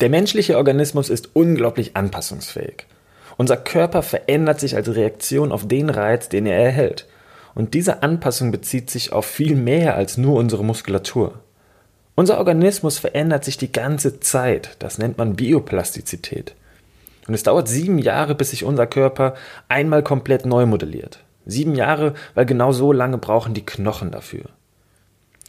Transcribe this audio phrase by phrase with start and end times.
[0.00, 2.86] Der menschliche Organismus ist unglaublich anpassungsfähig.
[3.36, 7.06] Unser Körper verändert sich als Reaktion auf den Reiz, den er erhält.
[7.54, 11.40] Und diese Anpassung bezieht sich auf viel mehr als nur unsere Muskulatur.
[12.14, 14.76] Unser Organismus verändert sich die ganze Zeit.
[14.78, 16.54] Das nennt man Bioplastizität.
[17.28, 19.34] Und es dauert sieben Jahre, bis sich unser Körper
[19.68, 21.20] einmal komplett neu modelliert.
[21.46, 24.44] Sieben Jahre, weil genau so lange brauchen die Knochen dafür.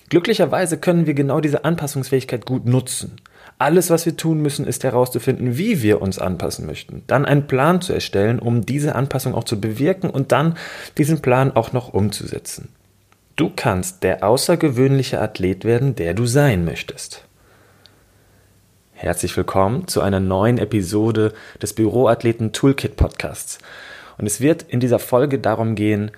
[0.10, 3.18] Glücklicherweise können wir genau diese Anpassungsfähigkeit gut nutzen.
[3.62, 7.04] Alles, was wir tun müssen, ist herauszufinden, wie wir uns anpassen möchten.
[7.06, 10.58] Dann einen Plan zu erstellen, um diese Anpassung auch zu bewirken und dann
[10.98, 12.70] diesen Plan auch noch umzusetzen.
[13.36, 17.24] Du kannst der außergewöhnliche Athlet werden, der du sein möchtest.
[18.94, 23.60] Herzlich willkommen zu einer neuen Episode des Büroathleten Toolkit Podcasts.
[24.18, 26.10] Und es wird in dieser Folge darum gehen,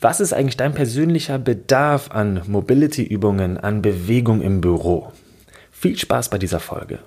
[0.00, 5.12] was ist eigentlich dein persönlicher Bedarf an Mobility-Übungen, an Bewegung im Büro?
[5.80, 6.98] Viel Spaß bei dieser Folge.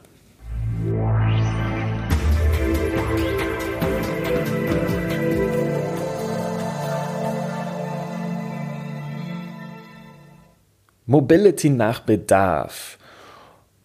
[11.05, 12.97] Mobility nach Bedarf.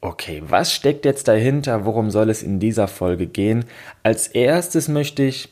[0.00, 1.84] Okay, was steckt jetzt dahinter?
[1.84, 3.64] Worum soll es in dieser Folge gehen?
[4.04, 5.48] Als erstes möchte ich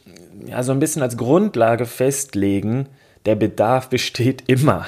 [0.46, 2.86] ja so ein bisschen als Grundlage festlegen,
[3.26, 4.86] der Bedarf besteht immer.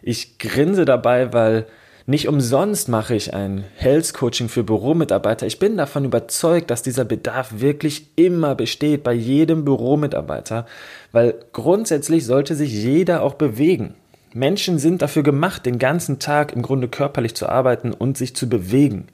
[0.00, 1.66] Ich grinse dabei, weil
[2.06, 5.46] nicht umsonst mache ich ein Health Coaching für Büromitarbeiter.
[5.46, 10.66] Ich bin davon überzeugt, dass dieser Bedarf wirklich immer besteht bei jedem Büromitarbeiter,
[11.10, 13.94] weil grundsätzlich sollte sich jeder auch bewegen.
[14.34, 18.48] Menschen sind dafür gemacht, den ganzen Tag im Grunde körperlich zu arbeiten und sich zu
[18.48, 19.08] bewegen.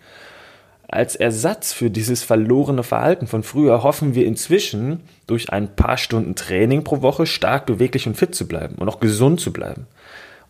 [0.88, 6.34] Als Ersatz für dieses verlorene Verhalten von früher hoffen wir inzwischen, durch ein paar Stunden
[6.34, 9.86] Training pro Woche stark beweglich und fit zu bleiben und auch gesund zu bleiben.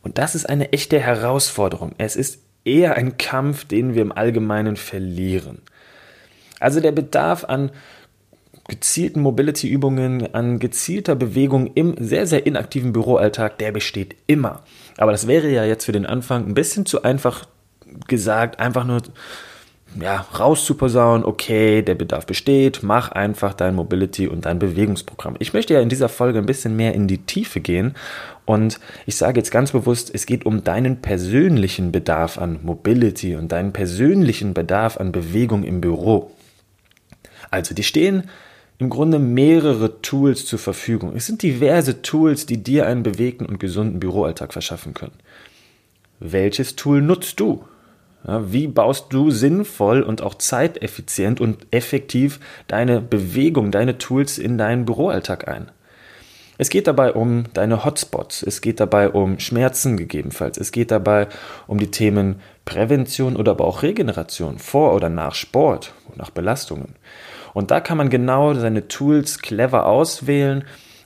[0.03, 1.95] Und das ist eine echte Herausforderung.
[1.98, 5.62] Es ist eher ein Kampf, den wir im Allgemeinen verlieren.
[6.61, 7.70] Also der Bedarf an
[8.69, 14.62] gezielten Mobility-Übungen, an gezielter Bewegung im sehr, sehr inaktiven Büroalltag, der besteht immer.
[14.97, 17.48] Aber das wäre ja jetzt für den Anfang ein bisschen zu einfach
[18.06, 19.03] gesagt, einfach nur
[20.00, 25.36] ja, raus zu posaunen, okay, der Bedarf besteht, mach einfach dein Mobility und dein Bewegungsprogramm.
[25.38, 27.94] Ich möchte ja in dieser Folge ein bisschen mehr in die Tiefe gehen
[28.44, 33.53] und ich sage jetzt ganz bewusst, es geht um deinen persönlichen Bedarf an Mobility und
[33.53, 36.32] deinen persönlichen Bedarf an Bewegung im Büro.
[37.50, 38.30] Also, die stehen
[38.78, 41.14] im Grunde mehrere Tools zur Verfügung.
[41.14, 45.14] Es sind diverse Tools, die dir einen bewegten und gesunden Büroalltag verschaffen können.
[46.19, 47.64] Welches Tool nutzt du?
[48.27, 52.38] Ja, wie baust du sinnvoll und auch zeiteffizient und effektiv
[52.69, 55.71] deine Bewegung, deine Tools in deinen Büroalltag ein?
[56.59, 61.27] Es geht dabei um deine Hotspots, es geht dabei um Schmerzen gegebenenfalls, es geht dabei
[61.66, 66.94] um die Themen Prävention oder aber auch Regeneration vor oder nach Sport, nach Belastungen.
[67.54, 70.65] Und da kann man genau seine Tools clever auswählen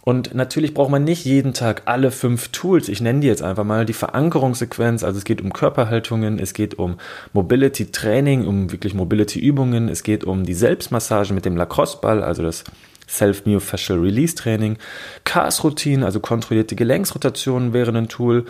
[0.08, 2.88] und natürlich braucht man nicht jeden Tag alle fünf Tools.
[2.88, 5.02] Ich nenne die jetzt einfach mal die Verankerungssequenz.
[5.02, 6.98] Also es geht um Körperhaltungen, es geht um
[7.32, 12.44] Mobility Training, um wirklich Mobility Übungen, es geht um die Selbstmassage mit dem Lacrosse-Ball, also
[12.44, 12.62] das
[13.08, 14.78] Self-Myofascial Release Training.
[15.24, 18.46] Cars-Routine, also kontrollierte Gelenksrotationen wäre ein Tool.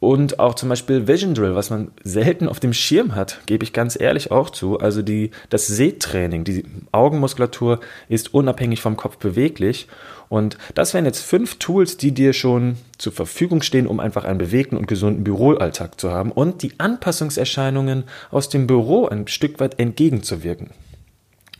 [0.00, 3.74] Und auch zum Beispiel Vision Drill, was man selten auf dem Schirm hat, gebe ich
[3.74, 4.80] ganz ehrlich auch zu.
[4.80, 9.88] Also die, das Sehtraining, die Augenmuskulatur ist unabhängig vom Kopf beweglich.
[10.30, 14.38] Und das wären jetzt fünf Tools, die dir schon zur Verfügung stehen, um einfach einen
[14.38, 19.78] bewegten und gesunden Büroalltag zu haben und die Anpassungserscheinungen aus dem Büro ein Stück weit
[19.78, 20.70] entgegenzuwirken.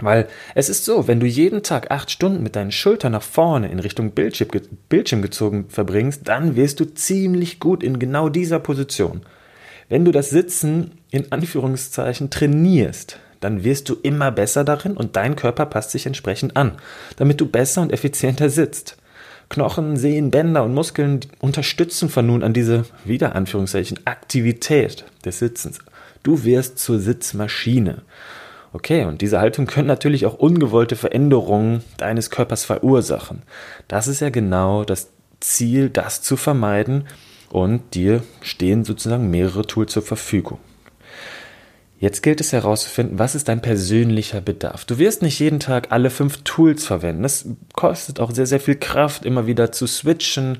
[0.00, 3.71] Weil es ist so, wenn du jeden Tag acht Stunden mit deinen Schultern nach vorne
[3.71, 4.49] in Richtung Bildschirm,
[4.88, 9.22] Bildschirm gezogen verbringst, dann wirst du ziemlich gut in genau dieser Position.
[9.88, 15.34] Wenn du das Sitzen in Anführungszeichen trainierst, dann wirst du immer besser darin und dein
[15.34, 16.72] Körper passt sich entsprechend an,
[17.17, 18.97] damit du besser und effizienter sitzt.
[19.49, 25.81] Knochen, Sehnen, Bänder und Muskeln unterstützen von nun an diese, wieder Anführungszeichen, Aktivität des Sitzens.
[26.22, 28.03] Du wirst zur Sitzmaschine.
[28.72, 33.43] Okay, und diese Haltung können natürlich auch ungewollte Veränderungen deines Körpers verursachen.
[33.88, 37.06] Das ist ja genau das Ziel, das zu vermeiden.
[37.50, 40.58] Und dir stehen sozusagen mehrere Tools zur Verfügung.
[41.99, 44.84] Jetzt gilt es herauszufinden, was ist dein persönlicher Bedarf.
[44.84, 47.25] Du wirst nicht jeden Tag alle fünf Tools verwenden.
[47.25, 50.58] Das kostet auch sehr, sehr viel Kraft, immer wieder zu switchen,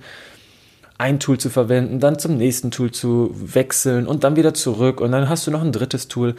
[0.98, 5.12] ein Tool zu verwenden, dann zum nächsten Tool zu wechseln und dann wieder zurück und
[5.12, 6.34] dann hast du noch ein drittes Tool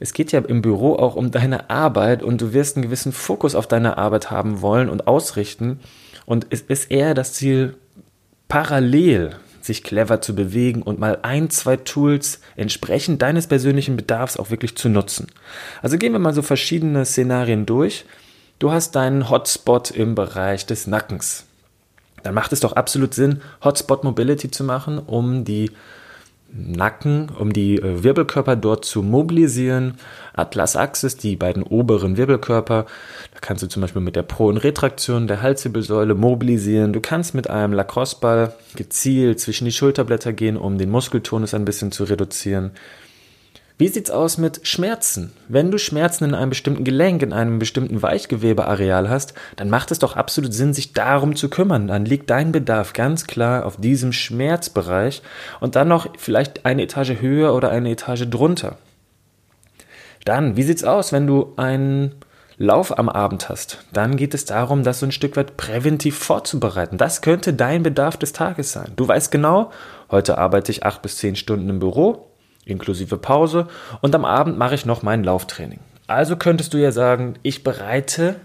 [0.00, 3.54] es geht ja im Büro auch um deine Arbeit und du wirst einen gewissen Fokus
[3.54, 5.78] auf deine Arbeit haben wollen und ausrichten.
[6.24, 7.76] Und es ist eher das Ziel,
[8.48, 14.50] parallel sich clever zu bewegen und mal ein, zwei Tools entsprechend deines persönlichen Bedarfs auch
[14.50, 15.26] wirklich zu nutzen.
[15.82, 18.06] Also gehen wir mal so verschiedene Szenarien durch.
[18.58, 21.44] Du hast deinen Hotspot im Bereich des Nackens.
[22.22, 25.70] Dann macht es doch absolut Sinn, Hotspot Mobility zu machen, um die
[26.52, 29.94] Nacken, um die äh, Wirbelkörper dort zu mobilisieren.
[30.34, 32.86] Atlas Axis, die beiden oberen Wirbelkörper.
[33.34, 36.92] Da kannst du zum Beispiel mit der Pro- und Retraktion der Halswirbelsäule mobilisieren.
[36.92, 41.92] Du kannst mit einem Lacrosse-Ball gezielt zwischen die Schulterblätter gehen, um den Muskeltonus ein bisschen
[41.92, 42.72] zu reduzieren.
[43.80, 45.32] Wie sieht's aus mit Schmerzen?
[45.48, 49.98] Wenn du Schmerzen in einem bestimmten Gelenk, in einem bestimmten Weichgewebeareal hast, dann macht es
[49.98, 51.86] doch absolut Sinn, sich darum zu kümmern.
[51.86, 55.22] Dann liegt dein Bedarf ganz klar auf diesem Schmerzbereich
[55.60, 58.76] und dann noch vielleicht eine Etage höher oder eine Etage drunter.
[60.26, 62.16] Dann, wie sieht's aus, wenn du einen
[62.58, 63.86] Lauf am Abend hast?
[63.94, 66.98] Dann geht es darum, das so ein Stück weit präventiv vorzubereiten.
[66.98, 68.92] Das könnte dein Bedarf des Tages sein.
[68.96, 69.70] Du weißt genau,
[70.10, 72.29] heute arbeite ich acht bis zehn Stunden im Büro,
[72.70, 73.68] inklusive Pause
[74.00, 75.80] und am Abend mache ich noch mein Lauftraining.
[76.06, 78.36] Also könntest du ja sagen, ich bereite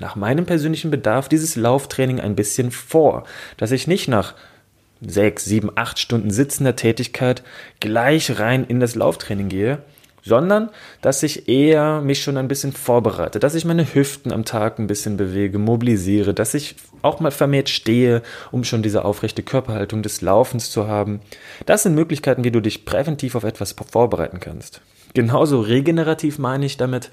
[0.00, 3.24] nach meinem persönlichen Bedarf dieses Lauftraining ein bisschen vor,
[3.56, 4.34] dass ich nicht nach
[5.00, 7.42] sechs, sieben, acht Stunden sitzender Tätigkeit
[7.80, 9.78] gleich rein in das Lauftraining gehe,
[10.22, 10.70] sondern
[11.00, 14.86] dass ich eher mich schon ein bisschen vorbereite, dass ich meine Hüften am Tag ein
[14.86, 20.20] bisschen bewege, mobilisiere, dass ich auch mal vermehrt stehe, um schon diese aufrechte Körperhaltung des
[20.20, 21.20] Laufens zu haben.
[21.66, 24.80] Das sind Möglichkeiten, wie du dich präventiv auf etwas vorbereiten kannst.
[25.14, 27.10] Genauso regenerativ meine ich damit,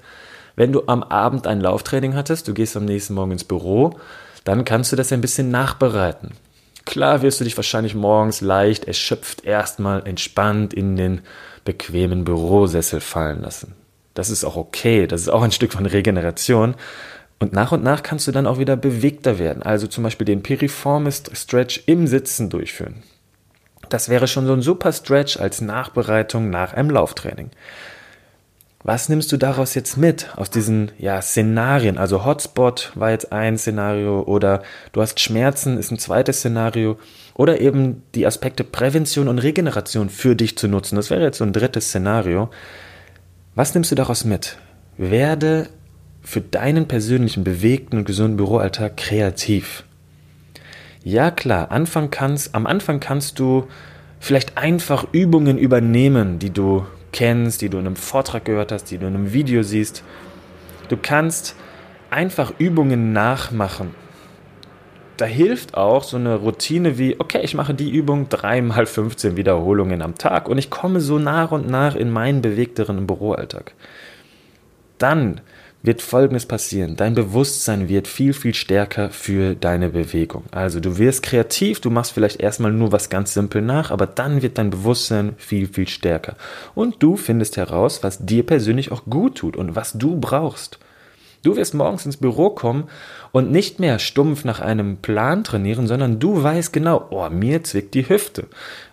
[0.56, 3.98] wenn du am Abend ein Lauftraining hattest, du gehst am nächsten Morgen ins Büro,
[4.44, 6.30] dann kannst du das ein bisschen nachbereiten.
[6.86, 11.20] Klar wirst du dich wahrscheinlich morgens leicht erschöpft erstmal entspannt in den
[11.64, 13.74] bequemen Bürosessel fallen lassen.
[14.14, 16.74] Das ist auch okay, das ist auch ein Stück von Regeneration.
[17.38, 20.42] Und nach und nach kannst du dann auch wieder bewegter werden, also zum Beispiel den
[20.42, 23.02] Piriformis Stretch im Sitzen durchführen.
[23.88, 27.50] Das wäre schon so ein super Stretch als Nachbereitung nach einem Lauftraining.
[28.82, 31.98] Was nimmst du daraus jetzt mit, aus diesen ja, Szenarien?
[31.98, 34.62] Also Hotspot war jetzt ein Szenario oder
[34.92, 36.98] du hast Schmerzen ist ein zweites Szenario
[37.34, 40.96] oder eben die Aspekte Prävention und Regeneration für dich zu nutzen.
[40.96, 42.48] Das wäre jetzt so ein drittes Szenario.
[43.54, 44.56] Was nimmst du daraus mit?
[44.96, 45.68] Werde
[46.22, 49.84] für deinen persönlichen bewegten und gesunden Büroalltag kreativ.
[51.04, 53.66] Ja klar, Anfang kannst, am Anfang kannst du
[54.20, 58.98] vielleicht einfach Übungen übernehmen, die du kennst, die du in einem Vortrag gehört hast, die
[58.98, 60.02] du in einem Video siehst.
[60.88, 61.54] Du kannst
[62.10, 63.94] einfach Übungen nachmachen.
[65.16, 70.00] Da hilft auch so eine Routine wie, okay, ich mache die Übung dreimal 15 Wiederholungen
[70.00, 73.74] am Tag und ich komme so nach und nach in meinen bewegteren Büroalltag.
[74.96, 75.42] Dann
[75.82, 76.96] wird Folgendes passieren.
[76.96, 80.44] Dein Bewusstsein wird viel, viel stärker für deine Bewegung.
[80.50, 84.42] Also du wirst kreativ, du machst vielleicht erstmal nur was ganz simpel nach, aber dann
[84.42, 86.36] wird dein Bewusstsein viel, viel stärker.
[86.74, 90.78] Und du findest heraus, was dir persönlich auch gut tut und was du brauchst.
[91.42, 92.84] Du wirst morgens ins Büro kommen
[93.32, 97.94] und nicht mehr stumpf nach einem Plan trainieren, sondern du weißt genau, oh, mir zwickt
[97.94, 98.46] die Hüfte.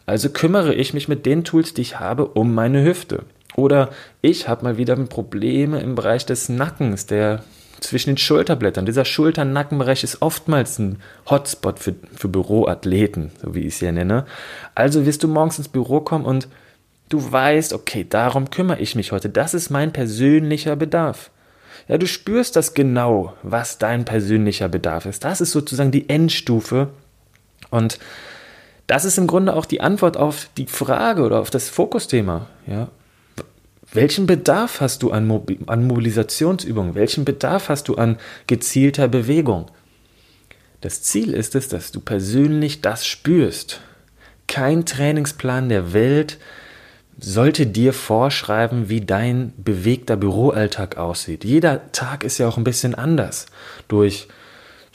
[0.06, 3.24] Also kümmere ich mich mit den Tools, die ich habe, um meine Hüfte.
[3.57, 3.89] Oder
[4.21, 7.44] ich habe mal wieder Probleme im Bereich des Nackens, der
[7.80, 8.86] zwischen den Schulterblättern.
[8.86, 11.00] Dieser Schultern-Nackenbereich ist oftmals ein
[11.30, 14.25] Hotspot für, für Büroathleten, so wie ich es hier nenne.
[14.75, 16.48] Also wirst du morgens ins Büro kommen und
[17.09, 19.30] du weißt, okay, darum kümmere ich mich heute.
[19.30, 21.31] Das ist mein persönlicher Bedarf.
[21.88, 25.23] Ja, du spürst das genau, was dein persönlicher Bedarf ist.
[25.23, 26.90] Das ist sozusagen die Endstufe.
[27.71, 27.97] Und
[28.85, 32.47] das ist im Grunde auch die Antwort auf die Frage oder auf das Fokusthema.
[32.68, 32.90] Ja,
[33.94, 36.95] welchen Bedarf hast du an, Mobi an Mobilisationsübungen?
[36.95, 38.17] Welchen Bedarf hast du an
[38.47, 39.67] gezielter Bewegung?
[40.81, 43.81] Das Ziel ist es, dass du persönlich das spürst.
[44.47, 46.37] Kein Trainingsplan der Welt
[47.19, 51.44] sollte dir vorschreiben, wie dein bewegter Büroalltag aussieht.
[51.44, 53.47] Jeder Tag ist ja auch ein bisschen anders.
[53.87, 54.27] Durch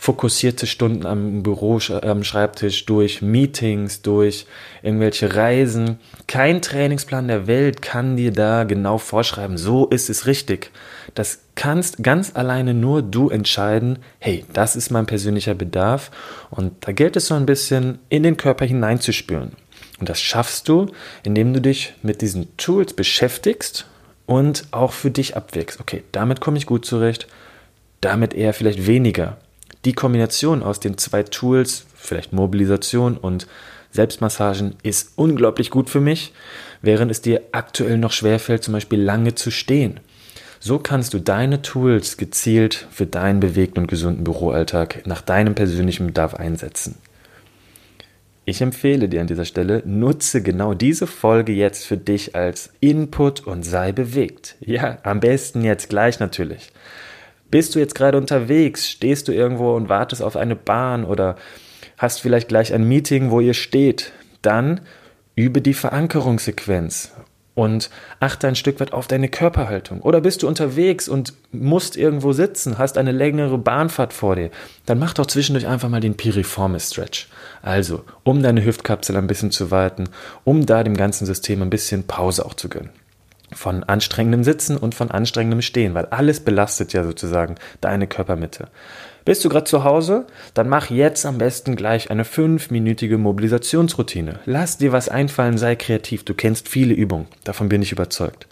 [0.03, 4.47] fokussierte Stunden am Büro, am Schreibtisch, durch Meetings, durch
[4.83, 6.01] irgendwelche Reisen.
[6.27, 10.73] Kein Trainingsplan der Welt kann dir da genau vorschreiben, so ist es richtig.
[11.15, 16.11] Das kannst ganz alleine nur du entscheiden, hey, das ist mein persönlicher Bedarf
[16.51, 19.53] und da gilt es so ein bisschen in den Körper hineinzuspüren.
[20.01, 20.89] Und das schaffst du,
[21.23, 23.87] indem du dich mit diesen Tools beschäftigst
[24.27, 25.79] und auch für dich abwägst.
[25.79, 27.29] Okay, damit komme ich gut zurecht,
[28.01, 29.39] damit eher vielleicht weniger.
[29.85, 33.49] Die Kombination aus den zwei Tools, vielleicht Mobilisation und
[33.91, 36.33] Selbstmassagen, ist unglaublich gut für mich,
[36.83, 40.01] während es dir aktuell noch schwerfällt, zum Beispiel lange zu stehen.
[40.61, 46.07] So kannst du deine Tools gezielt für deinen bewegten und gesunden Büroalltag nach deinem persönlichen
[46.07, 46.99] Bedarf einsetzen.
[48.45, 53.41] Ich empfehle dir an dieser Stelle, nutze genau diese Folge jetzt für dich als Input
[53.41, 54.57] und sei bewegt.
[54.61, 56.71] Ja, am besten jetzt gleich natürlich.
[57.53, 58.89] Bist du jetzt gerade unterwegs?
[58.89, 61.37] Stehst du irgendwo und wartest auf eine Bahn oder
[61.99, 64.13] hast vielleicht gleich ein Meeting, wo ihr steht?
[64.41, 64.81] Dann
[65.37, 67.13] übe die Verankerungssequenz
[67.55, 67.91] und
[68.21, 70.01] achte ein Stück weit auf deine Körperhaltung.
[70.01, 74.51] Oder bist du unterwegs und musst irgendwo sitzen, hast eine längere Bahnfahrt vor dir,
[74.87, 77.29] dann mach doch zwischendurch einfach mal den Piriformis Stretch.
[77.61, 80.09] Also, um deine Hüftkapsel ein bisschen zu weiten,
[80.45, 83.02] um da dem ganzen System ein bisschen Pause auch zu gönnen.
[83.55, 88.69] Von anstrengendem Sitzen und von anstrengendem Stehen, weil alles belastet ja sozusagen deine Körpermitte.
[89.25, 90.27] Bist du gerade zu Hause?
[90.55, 94.41] Dann mach jetzt am besten gleich eine fünfminütige Mobilisationsroutine.
[94.47, 96.25] Lass dir was einfallen, sei kreativ.
[96.25, 97.29] Du kennst viele Übungen.
[97.45, 98.49] Davon bin ich überzeugt.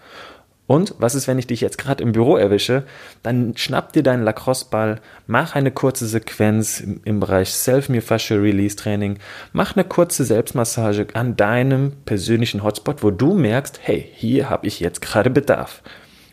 [0.70, 2.84] Und was ist, wenn ich dich jetzt gerade im Büro erwische?
[3.24, 9.18] Dann schnapp dir deinen Lacrosse-Ball, mach eine kurze Sequenz im, Bereich Self-Myofascial Release Training,
[9.52, 14.78] mach eine kurze Selbstmassage an deinem persönlichen Hotspot, wo du merkst, hey, hier habe ich
[14.78, 15.82] jetzt gerade Bedarf.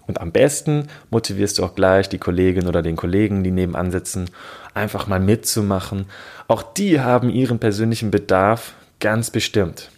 [0.06, 4.30] Und am besten motivierst du auch gleich die Kollegin oder den Kollegen, die nebenan sitzen,
[4.76, 6.06] einfach mal mitzumachen.
[6.48, 9.90] Auch die haben ihren persönlichen Bedarf ganz bestimmt.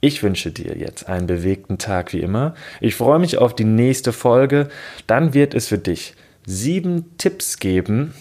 [0.00, 2.54] Ich wünsche dir jetzt einen bewegten Tag wie immer.
[2.80, 4.68] Ich freue mich auf die nächste Folge.
[5.08, 6.14] Dann wird es für dich
[6.46, 8.14] sieben Tipps geben,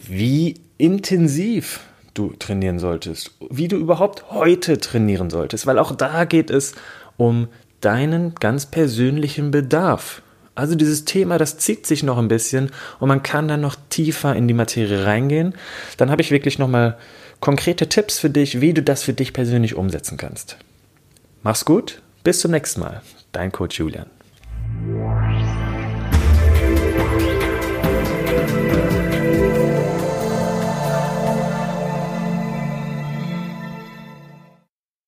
[0.00, 1.80] wie intensiv
[2.14, 6.74] du trainieren solltest, wie du überhaupt heute trainieren solltest, weil auch da geht es
[7.16, 7.48] um
[7.80, 10.22] deinen ganz persönlichen Bedarf.
[10.56, 14.34] Also dieses Thema, das zieht sich noch ein bisschen und man kann dann noch tiefer
[14.34, 15.54] in die Materie reingehen.
[15.98, 16.96] Dann habe ich wirklich nochmal
[17.40, 20.56] konkrete Tipps für dich, wie du das für dich persönlich umsetzen kannst.
[21.46, 23.02] Mach's gut, bis zum nächsten Mal.
[23.30, 24.10] Dein Coach Julian.